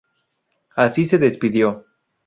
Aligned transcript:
Así 0.75 1.05
se 1.05 1.19
despidió. 1.19 1.85